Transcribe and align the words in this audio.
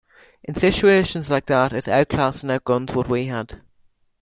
In 0.43 0.55
situations 0.55 1.29
like 1.29 1.45
that 1.45 1.73
it 1.73 1.87
outclassed 1.87 2.41
and 2.43 2.51
outgunned 2.51 2.95
what 2.95 3.07
we 3.07 3.27
had. 3.27 3.61